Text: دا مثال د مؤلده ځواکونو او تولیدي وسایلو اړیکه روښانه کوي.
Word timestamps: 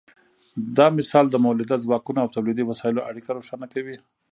دا 0.77 0.87
مثال 0.97 1.25
د 1.29 1.35
مؤلده 1.45 1.75
ځواکونو 1.85 2.19
او 2.23 2.31
تولیدي 2.35 2.63
وسایلو 2.67 3.05
اړیکه 3.09 3.29
روښانه 3.37 3.67
کوي. 3.73 3.97